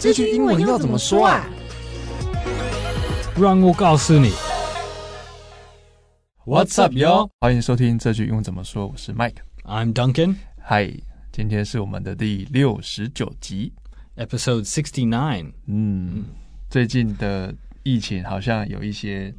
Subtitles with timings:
[0.00, 1.46] 这句英文要怎么说啊？
[3.38, 4.30] 让我告诉你。
[6.46, 7.28] What's up, y'all？
[7.38, 8.86] 欢迎收听这句英文怎么说。
[8.86, 10.36] 我是 Mike，I'm Duncan。
[10.58, 10.90] 嗨，
[11.30, 13.74] 今天是我们的第六十九集
[14.16, 15.52] ，Episode sixty nine。
[15.66, 16.24] 嗯，
[16.70, 19.34] 最近的疫情好像有一些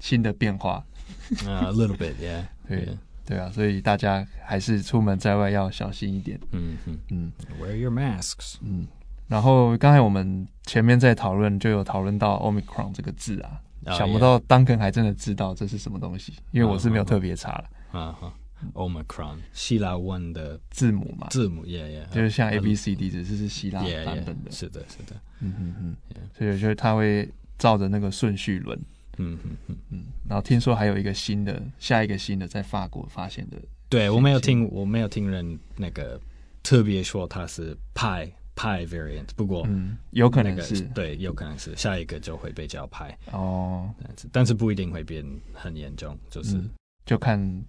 [0.00, 0.82] 新的变化。
[1.44, 2.46] A little bit, yeah。
[2.66, 2.88] 对
[3.26, 6.40] 对啊，所以大家还是出门在外要小心一点。
[6.52, 8.54] 嗯嗯嗯，Wear your masks。
[8.62, 8.86] 嗯。
[9.28, 17.64] 然后刚才我们前面在讨论，就有讨论到 Omicron 这个字啊，oh, 想不到 Duncan 还真的知道这是什么东西，因为我是没有特别查了。
[17.90, 18.32] 啊哈
[18.74, 24.50] ，Omicron 希腊文的字母嘛，字母，yeah yeah，就是像 A B C D，只是是希腊版本的。
[24.50, 25.96] 是的，是的，嗯嗯嗯，
[26.36, 28.78] 所以我觉得他会照着那个顺序轮。
[29.18, 30.04] 嗯嗯嗯嗯。
[30.28, 33.56] 然后听说还有一个新的，下一个新的在法国发现的。
[33.88, 36.20] 对，我没有听，我没有听人那个
[36.62, 38.30] 特别说它是派。
[38.56, 46.58] 派 variant，不过嗯，有可能是对，有可能是下一个就会被叫派哦，但是但是不一定会变很严重，就是
[47.04, 47.64] 就看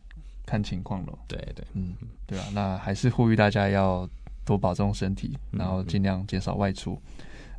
[0.46, 1.20] 看情况咯。
[1.28, 1.94] 对对，嗯，
[2.26, 4.10] 对啊，那还是呼吁大家要
[4.46, 6.98] 多保重身体，然后尽量减少外出。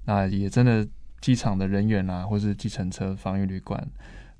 [0.06, 0.88] 那也真的
[1.20, 3.86] 机场的人员啊，或是计程车、防疫旅馆，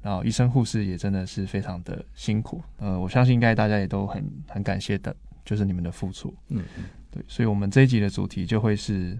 [0.00, 2.62] 然后医生护士也真的是非常的辛苦。
[2.78, 6.34] 呃，我相信应该大家也都很很感谢的，就是你们的付出。
[6.48, 6.64] 嗯。
[7.10, 9.18] 对，所以，我们这一集的主题就会是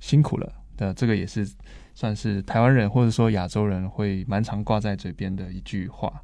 [0.00, 0.92] 辛苦了的。
[0.94, 1.48] 这个也是
[1.94, 6.22] 算是台湾人或者说亚洲人会蛮常挂在嘴边的一句话。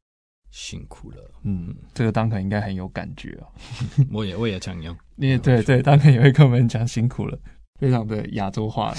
[0.52, 3.47] 辛苦了，嗯，这个 Duncan 应该很有感觉哦。
[4.11, 7.39] 我也我也常用， 你也对对，Duncan 也会跟我们讲辛苦了，
[7.78, 8.92] 非常的亚洲化。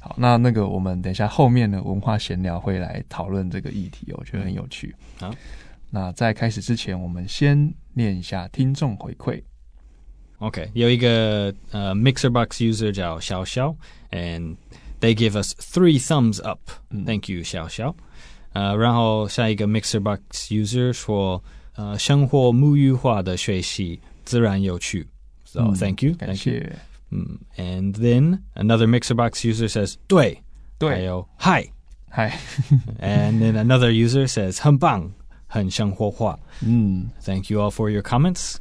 [0.00, 4.94] 好，那那个我们等一下后面的文化闲聊会来讨论这个议题，我觉得很有趣。
[5.18, 5.34] 好，
[5.88, 9.42] 那在开始之前，我们先念一下听众回馈。
[10.39, 13.75] OK，有一个呃、uh, MixerBox user 叫小小，
[14.11, 14.57] and
[14.99, 17.05] they give us three thumbs up、嗯。
[17.05, 17.95] Thank you，小小。
[18.51, 20.19] 呃，然后下一个 MixerBox
[20.49, 21.43] user 说，
[21.75, 25.07] 呃，生活母语化的学习自然有趣。
[25.45, 26.75] So、嗯、thank you，感谢。
[27.09, 30.43] 嗯，and then another MixerBox user says，对，
[30.77, 31.69] 对，还有 Hi，Hi。
[32.11, 32.31] Hi.
[32.99, 35.09] and then another user says，很棒，
[35.47, 36.37] 很生活化。
[36.61, 38.55] 嗯，Thank you all for your comments。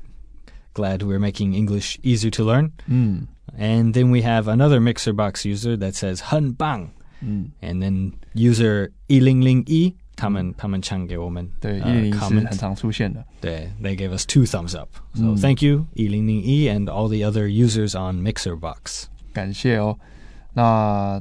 [0.76, 2.72] Glad we're making English easier to learn.
[2.88, 3.26] Mm.
[3.58, 6.88] And then we have another MixerBox user that says 很棒.
[7.22, 7.50] Mm.
[7.60, 13.22] And then user 一零零一，他们他们常给我们对一零零一是很常出现的。
[13.38, 14.88] 对，they gave us two thumbs up.
[15.12, 19.04] So thank you 一零零一 and all the other users on MixerBox.
[19.34, 19.98] 感谢哦。
[20.54, 21.20] 那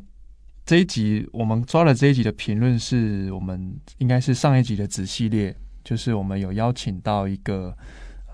[0.66, 5.54] 这一集我们抓了这一集的评论，是我们应该是上一集的子系列，
[5.84, 7.76] 就是我们有邀请到一个。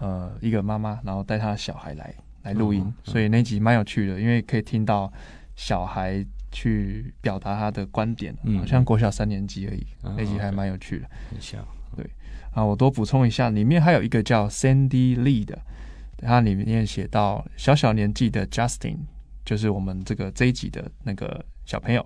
[0.03, 5.11] 呃，一个妈妈，然后带她的小孩来来录音，所以那集蛮有趣的，因为可以听到
[5.55, 11.09] 小孩去表达他的观点，嗯、好像国小三年级而已，嗯、那集还蛮有趣的。
[11.31, 11.65] 很像，
[11.97, 12.05] 对。
[12.51, 15.57] 啊，我多补充一下，里面还有一个叫 Sandy Lee 的，
[16.19, 18.99] 它里面写到小小年纪的 Justin，
[19.45, 22.05] 就是我们这个这一集的那个小朋友，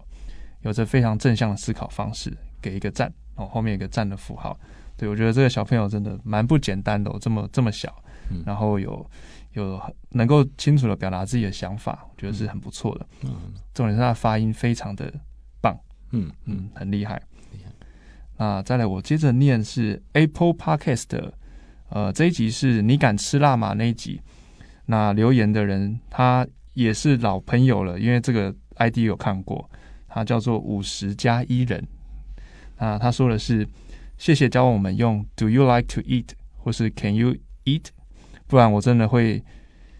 [0.61, 4.57] 有着非常正向的思考方式，给一个赞哦，后面有一个赞的符号。
[4.97, 7.95] 对，我觉得这个小朋友真的蛮不简单的哦，这么这么小，
[8.31, 9.05] 嗯、然后有
[9.53, 9.79] 有
[10.11, 13.07] 能够清楚的表达自己的想法，我觉得是很不错的。
[13.25, 13.31] 嗯，
[13.75, 15.13] 重点是他的发音非常的
[15.61, 15.79] 棒，
[16.13, 17.21] 嗯嗯，很厉害。
[17.53, 17.71] 厉害。
[18.39, 21.33] 那再来，我接着念是 Apple Podcast 的，
[21.91, 23.75] 呃，这一集是你敢吃辣吗？
[23.75, 24.23] 那一集，
[24.87, 29.69] 那留言的人他也是老朋友了，因为这个 ID 有看过，
[30.09, 31.87] 他叫做五十加一人，
[32.79, 33.69] 那他说的是。
[34.19, 37.87] 谢谢教我们用 Do you like to eat 或是 Can you eat，
[38.47, 39.43] 不然我真的会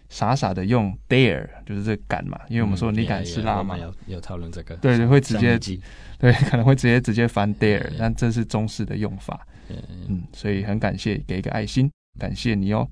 [0.09, 3.77] 傻傻的用 Dare，就是这个敢嘛，因为我们说你敢吃辣吗？
[3.77, 5.59] 有有讨论这个，对对，会直接
[6.17, 12.87] 对，可能会直接直接翻 Dare，但这是中式的用法，嗯，所以很感谢，给一个爱心，感谢你哦。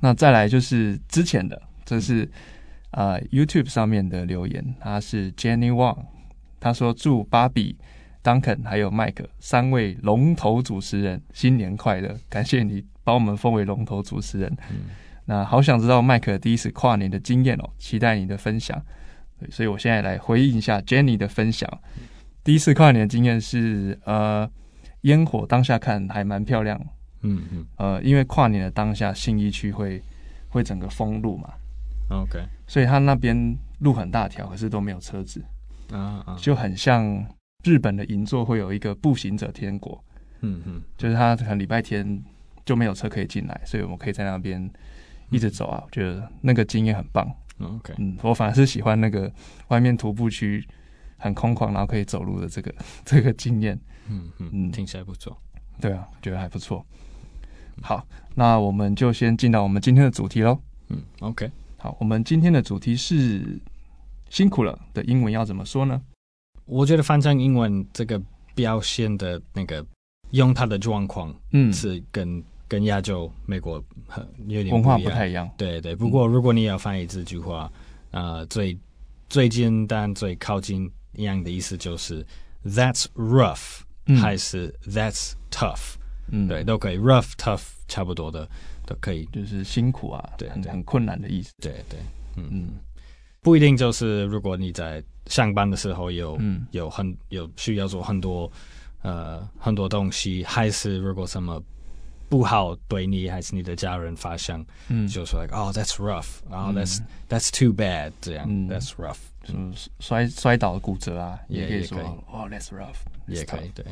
[0.00, 2.24] 那再来就是之前的，这是
[2.90, 6.04] 啊、呃、YouTube 上面的留言，他是 Jenny Wang，
[6.60, 7.76] 他说祝芭比。
[8.22, 12.14] Duncan 还有 Mike 三位龙头主持人，新年快乐！
[12.28, 14.54] 感谢你把我们封为龙头主持人。
[14.70, 14.90] 嗯、
[15.24, 18.80] 那好想知道 Mike 第一次跨年的经验哦，期待你的分享。
[19.50, 21.66] 所以我现在来回应一下 Jenny 的分享。
[22.44, 24.46] 第一次跨年的经验是，呃，
[25.02, 26.78] 烟火当下看还蛮漂亮。
[27.22, 27.66] 嗯嗯。
[27.76, 30.02] 呃，因为跨年的当下，信义区会
[30.50, 31.48] 会整个封路嘛。
[32.10, 32.38] OK。
[32.66, 35.42] 所以他那边路很大条，可是都没有车子。
[35.90, 36.36] 啊啊。
[36.38, 37.26] 就很像。
[37.64, 40.02] 日本的银座会有一个步行者天国，
[40.40, 42.22] 嗯嗯，就是他可能礼拜天
[42.64, 44.70] 就没有车可以进来，所以我们可以在那边
[45.30, 45.82] 一直走啊。
[45.84, 47.30] 我觉得那个经验很棒。
[47.60, 49.30] OK，嗯，我反而是喜欢那个
[49.68, 50.66] 外面徒步区
[51.18, 52.74] 很空旷，然后可以走路的这个
[53.04, 53.78] 这个经验。
[54.08, 55.36] 嗯嗯，听起来不错。
[55.80, 56.84] 对啊，觉得还不错。
[57.82, 60.58] 好，那我们就先进到我们今天的主题喽。
[60.88, 61.50] 嗯，OK。
[61.76, 63.60] 好，我们今天的主题是
[64.28, 66.00] 辛苦了的英文要怎么说呢？
[66.70, 68.20] 我觉得翻成英文这个
[68.54, 69.84] 表现的那个
[70.30, 75.50] 用它的状况，嗯，是跟跟亚洲、美国很有点文化不太一样。
[75.56, 77.70] 对对，不过如果你要翻译这句话，
[78.12, 78.78] 呃，最
[79.28, 82.24] 最简单、最靠近一样的意思就是
[82.64, 83.80] That's rough，
[84.20, 85.94] 还是 That's tough。
[86.32, 88.48] 嗯，对，都可以，rough tough 差不多的
[88.86, 91.52] 都可以，就是辛苦啊，对，很很困难的意思。
[91.60, 91.98] 对对，
[92.36, 92.48] 嗯。
[92.52, 92.68] 嗯，
[93.41, 98.51] 不一定就是如果你在上班的时候有、嗯、有很有需要做很多
[99.01, 101.61] 呃很多东西，还是如果什么
[102.27, 109.17] 不好对你还是你的家人发生，嗯，就说 like oh that's rough，然后 that's、嗯、that's too bad 这样、嗯、，that's rough，
[109.53, 111.99] 嗯，摔摔倒骨折啊，也可以说
[112.31, 112.97] 哦 that's rough，
[113.27, 113.85] 也可以对。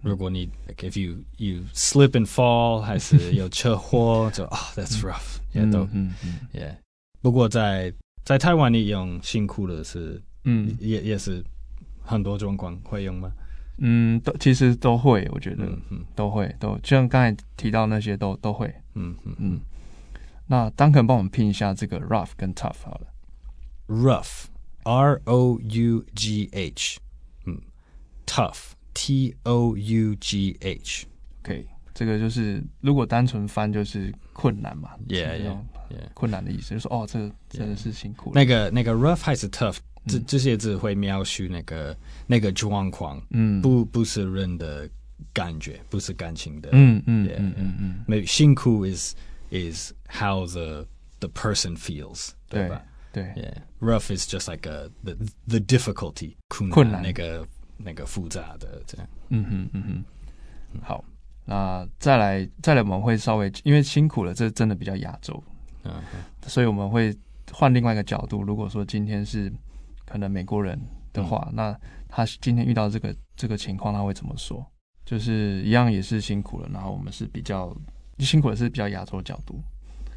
[0.00, 6.74] 如果你 like if you you slip and fall，还是有车祸，就啊、oh,，that's rough，也都嗯嗯，yeah。
[7.20, 7.92] 不过在
[8.27, 11.41] 在台湾，你用辛苦的是，嗯，也也是
[12.01, 13.31] 很多状况会用吗？
[13.77, 16.05] 嗯，都其实都会，我觉得，嗯，嗯。
[16.13, 19.61] 都会，都就像刚才提到那些都都会，嗯嗯嗯。
[20.45, 23.07] 那 Duncan 帮我们拼一下这个 rough 跟 tough 好了
[23.87, 26.99] ，rough，R O U G H，
[27.45, 27.61] 嗯
[28.25, 28.71] ，tough。
[28.93, 35.57] T O U G H，OK，这个就是如果单纯翻就是困难嘛，Yeah yeah
[35.89, 38.31] yeah，困难的意思就是说哦，这个真的是辛苦。
[38.35, 41.97] 那个那个 rough 还是 tough，这这些字会描述那个
[42.27, 44.87] 那个状况，嗯，不不是人的
[45.33, 49.15] 感觉，不是感情的，嗯嗯嗯嗯嗯，maybe 辛苦 is
[49.49, 50.85] is how the
[51.19, 52.79] the person feels，对吧？
[53.11, 55.15] 对，Yeah，rough is just like a the
[55.47, 57.01] the difficulty，困难。
[57.01, 57.47] 那个。
[57.79, 61.05] 那个复杂的这样，嗯哼嗯哼，好，
[61.49, 65.41] 那再来再来，我们会稍微因为辛苦了，这真的比较亚洲，
[65.83, 67.15] 嗯哼，所以我们会
[67.53, 68.43] 换另外一个角度。
[68.43, 69.49] 如果说今天是
[70.05, 70.77] 可能美国人
[71.13, 71.79] 的话，嗯、那
[72.09, 74.65] 他今天遇到这个这个情况，他会怎么说？
[75.05, 77.73] 就是一样也是辛苦了，然后我们是比较
[78.19, 79.63] 辛苦的是比较亚洲角度，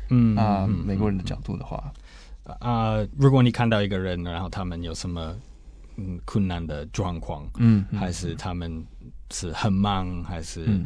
[0.08, 1.92] 嗯，那美国人的角度的话，
[2.58, 5.34] 啊、呃，如果你看到一个人，然后他们有什么？
[5.96, 8.82] 嗯，困难的状况，嗯，还是他们
[9.32, 10.80] 是很忙，还是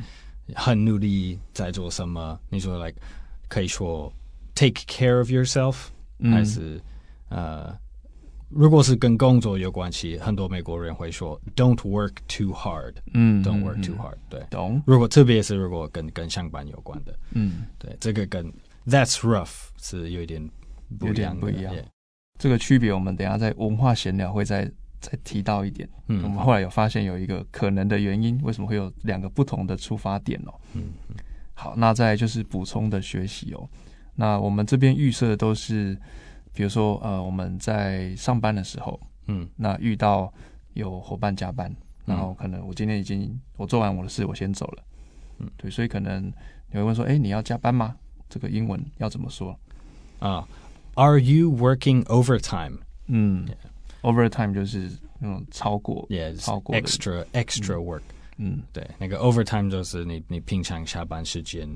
[0.54, 2.38] 很努力在做什么？
[2.50, 2.98] 你说，like
[3.48, 4.12] 可以说
[4.54, 5.86] take care of yourself，
[6.30, 6.80] 还是
[7.28, 7.74] 呃，
[8.48, 14.82] 如果是跟工作有关系，很多美国人会说 don't work too hard，嗯，don't work too hard，对，懂。
[14.86, 18.52] 如果特别是如果跟跟上班有关的，嗯，对，这个跟
[18.86, 20.46] that's rough 是有一点
[20.98, 21.74] 不一样，不一样。
[22.38, 24.70] 这个区别，我们等下在文化闲聊会再。
[25.04, 30.54] 再提到一点，嗯，我们后来有发现有一个可能的原因，为什么会有两个不同的出发点哦？
[30.72, 30.84] 嗯，
[31.52, 33.68] 好，那再就是补充的学习哦。
[34.14, 35.94] 那我们这边预设的都是，
[36.54, 40.32] 比如说呃，我们在上班的时候，嗯，那遇到
[40.72, 41.70] 有伙伴加班，
[42.06, 44.82] 然后可能我今天已经我做完我的事，我先走了，
[45.40, 46.32] 嗯，对，所以可能
[46.70, 47.94] 你会问说，哎，你要加班吗？
[48.30, 49.54] 这个英文要怎么说
[50.18, 50.48] 啊
[50.94, 52.78] ？Are you working overtime？
[53.08, 53.46] 嗯。
[54.03, 54.89] Overtime 就是
[55.19, 58.01] 那种超过，yeah, 超过 extra extra work，
[58.37, 61.67] 嗯，对，那个 overtime 就是你你平常下班时间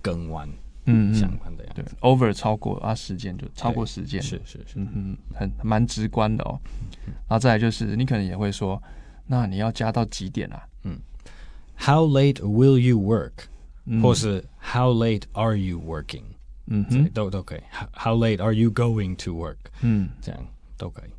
[0.00, 0.48] 更晚，
[0.86, 6.60] 嗯，相关的样子，对，over 超过啊时间就超过时间，是是是，嗯嗯，很蛮直观的哦。
[7.06, 8.80] 然后再来就是你可能也会说，
[9.26, 10.62] 那你要加到几点啊？
[10.84, 10.96] 嗯，
[11.76, 13.32] How late will you work？
[14.00, 16.22] 或是 How late are you working？
[16.66, 17.60] 嗯哼，都都可以。
[17.92, 19.56] How late are you going to work？
[19.82, 20.40] 嗯，这样
[20.78, 21.10] 都可以。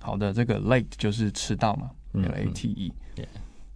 [0.00, 2.92] 好的，这个 late 就是迟到嘛，L A T E。
[3.16, 3.26] Yeah.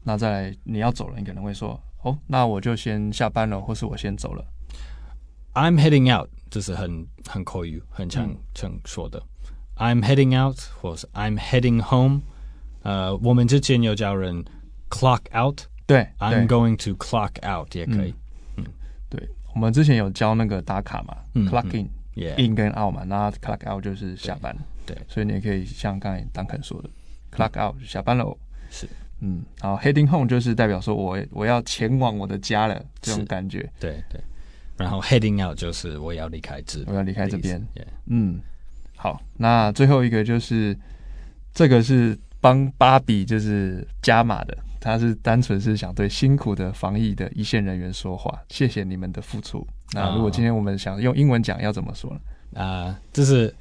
[0.03, 4.45] 那再来你要走了，你可能会说，哦，那我就先下班了，或是我先走了。
[5.55, 9.23] I'm heading out，这是很很口语，很常常说的。
[9.77, 12.21] I'm heading out，或是 I'm heading home。
[12.83, 14.45] 呃，我们之前有教人
[14.89, 18.15] clock out，对，I'm going to clock out 也可以。
[18.57, 18.65] 嗯，
[19.09, 21.17] 对，我们之前有教那个打卡嘛
[21.51, 24.57] ，clock in，in 跟 out 嘛，那 clock out 就是下班。
[24.95, 28.37] 对，所以你也可以像刚才 Duncan 说的、嗯、，clock out 下班喽，
[28.71, 28.89] 是，
[29.21, 33.71] 嗯，然后 heading home 就是代表说我我要前往我的家了，这种感觉。
[33.79, 34.21] 对对，
[34.77, 37.65] 然后 heading out 就是我要离开这，我要离开这边。
[38.07, 38.41] 嗯，
[38.97, 40.77] 好，那最后一个就是
[41.53, 49.67] 这个是帮芭比就是加码的，他是单纯是想对辛苦的防疫的一线人员说话，谢谢你们的付出。
[49.93, 52.21] 那如果今天我们想用英文讲，要怎么说呢？
[52.55, 53.55] 啊、呃，这是。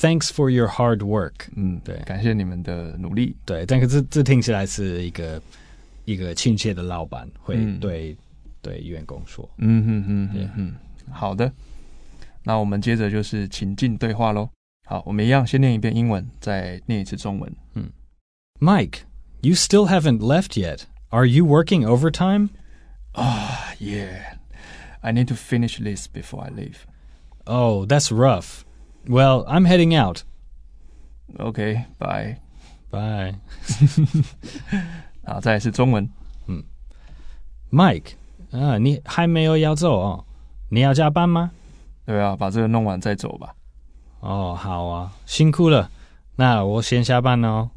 [0.00, 1.48] Thanks for your hard work。
[1.54, 3.36] 嗯，对，感谢你们的努力。
[3.44, 5.42] 对，但可是这听起来是一个
[6.06, 8.16] 一个亲切的老板会对、嗯、
[8.62, 9.48] 对员工说。
[9.58, 10.74] 嗯哼哼哼哼，
[11.12, 11.52] 好的。
[12.42, 14.48] 那我们接着就是情境对话喽。
[14.86, 17.52] 好，我们一样先念一遍英文，再念一次中文。
[17.74, 17.90] 嗯，
[18.58, 19.00] Mike,
[19.42, 20.84] you still haven't left yet.
[21.10, 22.48] Are you working overtime?
[23.12, 24.38] Ah, yeah.
[25.02, 26.86] I need to finish this before I leave.
[27.44, 28.63] Oh, that's rough.
[29.07, 30.23] Well, I'm heading out.
[31.37, 32.37] Okay, bye.
[32.89, 33.35] Bye.
[35.25, 36.09] 好，再来是中文。
[36.47, 36.63] 嗯
[37.71, 38.13] ，Mike，
[38.51, 40.25] 啊，你还没有要走哦？
[40.69, 41.51] 你要加班吗？
[42.05, 43.53] 对啊，把这个弄完再走吧。
[44.21, 45.89] 哦，好啊，辛苦了。
[46.37, 47.69] 那我先下班了哦。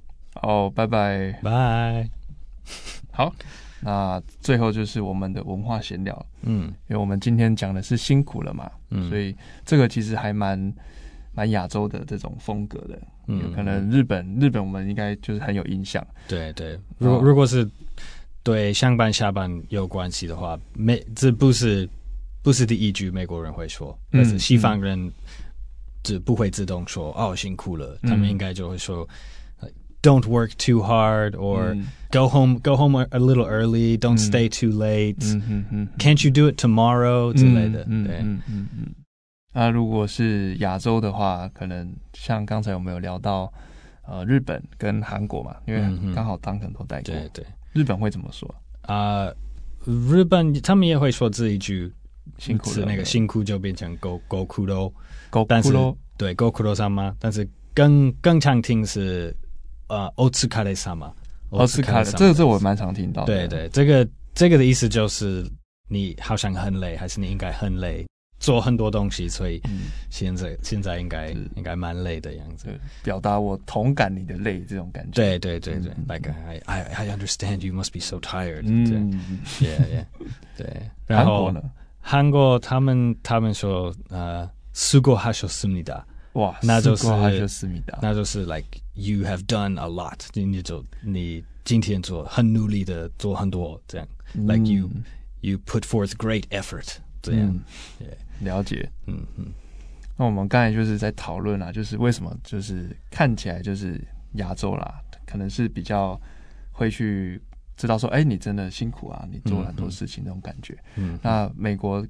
[0.43, 1.33] 哦，拜拜。
[1.43, 2.09] 拜。
[3.13, 3.35] 好，
[3.81, 6.27] 那最后就是我们的文化闲聊。
[6.43, 10.73] 嗯，因为我们今天讲的是辛苦了嘛，嗯，所以这个其实还蛮。
[11.39, 16.05] 蛮亚洲的这种风格的，嗯，可能日本日本我们应该就是很有印象。
[16.27, 17.65] 对对，如果如果是
[18.43, 21.89] 对上班下班有关系的话，美这不是
[22.43, 25.13] 不是第一句美国人会说，但是西方人
[26.03, 29.09] 就不会自动说、嗯、哦辛苦了，他们应该就会说、
[29.61, 29.71] 嗯、
[30.03, 35.21] Don't work too hard or、嗯、Go home go home a little early Don't stay too late、
[36.01, 38.25] Can't you do it tomorrow、嗯、之类的，嗯、对。
[39.48, 43.54] 嗯嗯嗯那如果是亚洲的话，可能像刚才我们有聊到，
[44.02, 45.82] 呃，日本跟韩国嘛，因为
[46.16, 47.14] 刚好当很多代过。
[47.14, 48.50] 对对，日本会怎么说
[48.82, 49.36] 啊、呃？
[49.86, 51.94] 日本他们也会说这一句，
[52.40, 54.92] 辛苦是那个辛苦就变成ごご苦労，
[55.48, 55.72] 但是
[56.18, 59.36] 对ご苦労様，但是更更常听是
[59.88, 61.12] 呃お疲れ様，
[61.52, 63.26] お疲れ様，这个这我蛮常听到。
[63.26, 65.46] 对对，这个这个的意思就是
[65.88, 68.04] 你好像很累，还是你应该很累。
[68.40, 69.62] 做很多东西，所以
[70.10, 72.68] 现在、嗯、现在应该应该蛮累的样子。
[73.02, 75.12] 表达我同感你的累这种感觉。
[75.14, 78.64] 对对对对、嗯、，Like I I I understand you must be so tired。
[78.66, 79.18] 嗯，
[79.62, 80.06] Yeah Yeah。
[80.58, 81.72] 对，然后韩国呢？
[82.02, 86.04] 韩国他们他们说呃，수고하셨습니다。
[86.34, 88.00] 哇，那就是수고하셨습니다。
[88.02, 90.20] 那就是 Like you have done a lot。
[90.34, 94.06] 你就你今天做很努力的做很多这样。
[94.34, 94.90] 嗯、like you
[95.40, 96.98] you put forth great effort。
[97.23, 97.59] 这样。
[98.41, 99.47] 了解，嗯嗯，
[100.17, 104.01] 那我们刚才就是在讨论啊，就是为什么就是看起来就是
[104.35, 106.21] 亚洲啦，可能是比较
[106.71, 107.41] 会去
[107.77, 110.75] 知道说，哎、欸，你真的辛苦啊，你做了很多事情那种感觉。
[110.95, 112.01] 嗯，嗯，那美国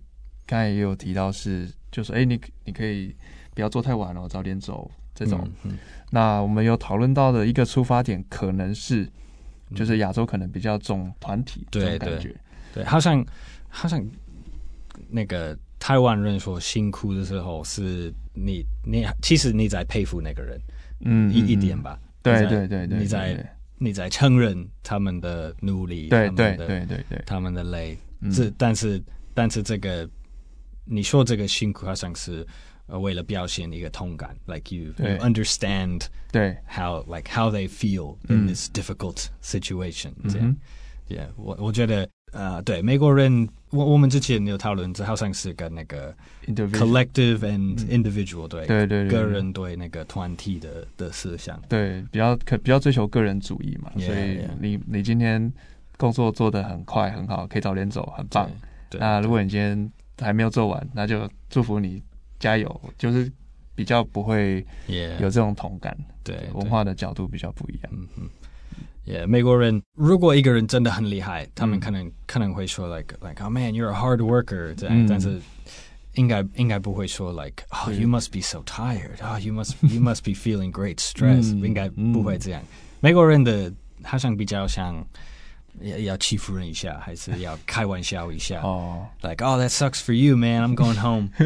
[0.46, 3.16] 刚才也有提到是，就是哎、欸，你你可以
[3.54, 5.40] 不要做太晚哦，早点走这种。
[5.64, 5.78] 嗯，嗯，
[6.10, 9.08] 那我们有讨论到的一个出发点，可能是
[9.74, 12.34] 就是亚洲可能比较重团体这种感觉，
[12.74, 13.24] 对，好像
[13.68, 14.02] 好像
[15.08, 15.58] 那个。
[15.80, 20.60] 台湾人说辛苦的时候，是你你其实你在佩服那个人，
[21.04, 27.96] 嗯，一一点吧，对对对对，你在你在承认他们的努力，对对对对对，他们的累，
[28.34, 29.00] 这但是
[29.32, 30.06] 但是这个
[30.84, 32.44] 你说这个辛苦好像是
[32.88, 36.56] 呃为了表现一个同感，like you you understand 对。
[36.66, 40.56] how like how they feel in this difficult situation，这样
[41.08, 42.06] ，yeah，我我觉得。
[42.32, 46.14] 呃，对，美国人，我我们之前有讨论，这好像是跟那个
[46.46, 55.52] collective and individual，对，对对，个人对那个团体的的思想，对，比较可比较追求个人主义嘛，所以你你今天
[55.96, 58.50] 工作做得很快很好，可以早点走，很棒。
[58.92, 62.02] 那如果你今天还没有做完，那就祝福你
[62.38, 63.30] 加油，就是
[63.74, 68.28] 比较不会有这种同感，对，文化的角度比较不一样，嗯嗯。
[69.07, 75.41] Yeah, 美国人如果一个人真的很厉害，他们可能、嗯、可能会说 like like oh man you're a hard worker 这样，嗯、但是
[76.13, 80.99] 应该应该不会说 like oh you must be so tired oh you must you must be feeling great
[80.99, 82.61] stress、嗯、应该不会这样。
[82.61, 82.67] 嗯、
[83.01, 83.69] 美国人的
[84.03, 85.05] 好像比较像
[85.81, 91.27] 要要欺负人一下，还是要开玩笑一下哦，like oh that sucks for you man I'm going home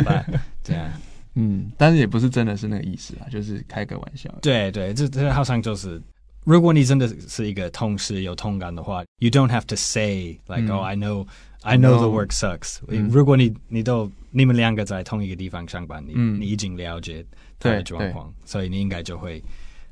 [0.63, 0.91] 这样，
[1.33, 4.31] 嗯，但是也不是真的是那个意思啊，就是开个玩笑。
[4.43, 5.99] 对对，这这好像就是。
[6.43, 11.27] 如果你真的是一个同事有同感的话，you don't have to say like、嗯、oh I know
[11.61, 13.09] I know the work sucks、嗯。
[13.09, 17.25] 如果你你都你们两个在同一个地方上班，你、嗯、你已经了解
[17.59, 19.43] 他的状况，所以你应该就会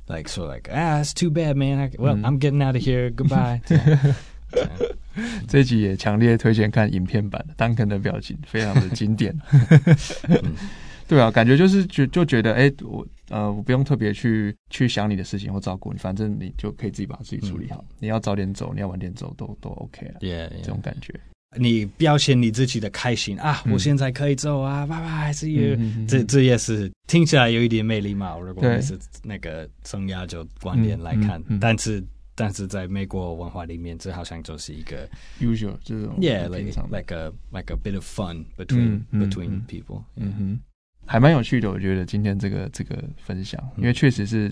[0.07, 3.59] like 说 like ah it's too bad man I, well、嗯、I'm getting out of here goodbye
[3.65, 3.77] 这。
[5.47, 9.37] 这一集也强烈推荐看影片版，Duncan 的表情非常的经典。
[10.27, 10.53] 嗯
[11.10, 17.84] 对啊，感觉就是觉就觉得，哎，我呃，我不用特别去去想你的事情或照顾你，反正你就可以自己把自己处理好。
[17.88, 20.20] 嗯、你要早点走，你要晚点走，都都 OK 了。
[20.20, 20.62] Yeah, yeah.
[20.62, 21.12] 这种感觉。
[21.58, 26.06] 你表现你自己的开心啊，我现在可以走啊，拜拜，see you。
[26.06, 28.40] 这这也是听起来有一点没礼貌。
[28.40, 32.00] 如果你是那个从亚就观点来看，但是
[32.36, 35.08] 但是在美国文化里面，这好像就是一个
[35.40, 40.04] usual 这种，yeah，like like a like a bit of fun between between people。
[40.14, 40.60] 嗯哼，
[41.10, 44.48] 还蛮有趣的，我觉得今天这个这个分享，因为确实是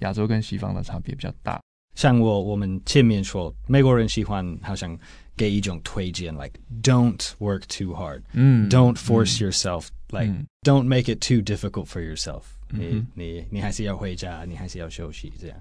[0.00, 1.58] 亚洲跟西方的差别比较大。
[1.94, 4.98] 像我我们前面说，美国人喜欢好像。
[5.36, 10.32] 给一种推荐，like don't work too hard，嗯，don't force yourself，like
[10.62, 12.42] don't make it too difficult for yourself。
[12.70, 15.58] 你你你还是要回家，你还是要休息，这样。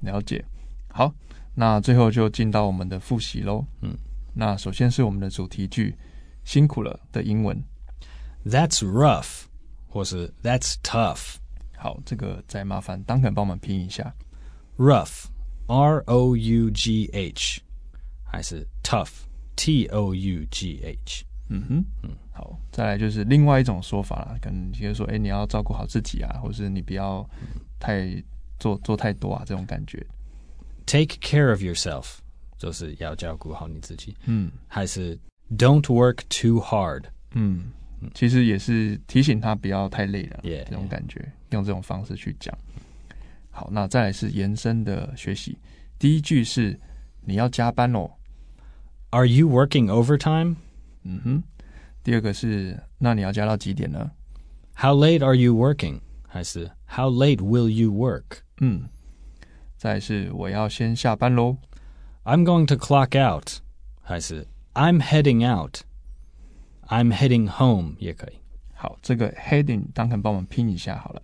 [0.00, 0.42] 了解。
[0.88, 1.12] 好，
[1.54, 3.62] 那最后就进到我们的复习喽。
[3.82, 3.94] 嗯，
[4.32, 5.94] 那首先是我们的主题句，
[6.42, 7.62] 辛苦了的英文
[8.46, 9.42] ，That's rough，
[9.90, 11.34] 或是 That's tough。
[11.76, 14.14] 好，这个再麻烦 Duncan 帮我们拼一下
[14.78, 17.60] ，rough，R O U G H。
[18.24, 21.24] 还是 tough，T O U G H。
[21.48, 27.28] 嗯哼，嗯，好，再来就是另外一种说法啦，可能就是说，哎，你要照顾好自己啊，或是你不要
[27.80, 28.22] 太
[28.60, 30.06] 做做太多啊，这种感觉。
[30.86, 32.18] Take care of yourself，
[32.56, 34.16] 就是要照顾好你自己。
[34.26, 35.18] 嗯，还是
[35.58, 37.06] Don't work too hard。
[37.32, 37.72] 嗯，
[38.14, 42.56] 其实也是提醒他不要太累了，yeah, 这种感觉.用这种方式去讲。
[43.50, 45.58] 好，那再来是延伸的学习，
[45.98, 46.78] 第一句是
[47.22, 48.10] 你要加班哦。
[49.10, 50.56] Are you working overtime？
[51.02, 51.42] 嗯哼，
[52.04, 54.10] 第二个是，那你要加到几点呢
[54.76, 56.00] ？How late are you working？
[56.28, 58.42] 还是 How late will you work？
[58.60, 58.88] 嗯，
[59.76, 61.56] 再是我要先下班喽。
[62.22, 63.60] I'm going to clock out。
[64.02, 65.44] 还是 I'm heading
[66.90, 68.34] out？I'm heading home 也可以。
[68.74, 71.22] 好，这个 heading 当肯帮我们拼一下好了。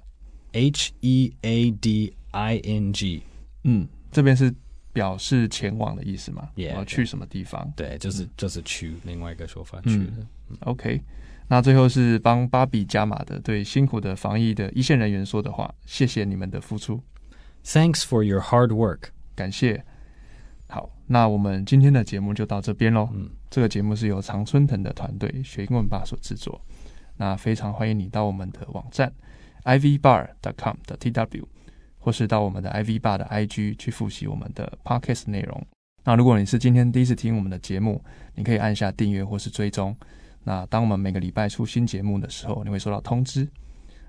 [0.53, 3.23] H E A D I N G。
[3.65, 4.55] 嗯，这边是。
[4.97, 7.71] 表示前往的意思吗？Yeah, 我要去什么地方？
[7.77, 10.11] 对，就是、嗯、就是去另外一个说法去
[10.61, 11.03] OK，
[11.49, 17.03] 那最后是帮芭比加码的，对辛苦的防疫的一线人员说的话：谢谢你们的付出。
[17.63, 19.85] Thanks for your hard work，感谢。
[20.69, 23.09] 好，那我们今天的节目就到这边喽。
[23.13, 26.61] 嗯，这个节目是由常春藤的团队学英文吧所制作。
[27.17, 29.13] 那非常欢迎你到我们的网站
[29.65, 31.45] ivbar.com 的 tw。
[31.99, 35.67] 或是到我们的 ivbar 的 IG 去复习我们的 Podcast 内容。
[36.05, 38.01] 那如果你是今天第一次听我们的节目，
[38.37, 39.97] 你可以按下订阅或是追踪。
[40.45, 43.49] 那当我们每个礼拜出新节目的时候，你会收到通知。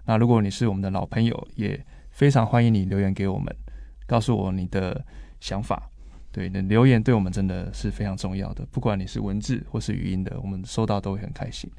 [0.05, 3.51] 那如果你是我们的老朋友，也非常欢迎你留言给我们，
[4.05, 5.03] 告诉我你的
[5.39, 5.89] 想法。
[6.31, 11.69] 对，留言对我们真的是非常重要的，不管你是文字或是语音的，我们收到都会很开心。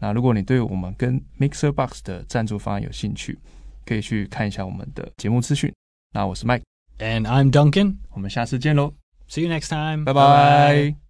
[0.00, 3.38] 那如果你对我们跟 Mixer Box 的赞助方案有兴趣，
[3.86, 5.72] 可以去看一下我们的节目资讯。
[6.12, 7.96] 那我是 Mike，and I'm Duncan。
[8.10, 8.92] 我们下次见喽
[9.28, 11.03] ，See you next time，拜拜。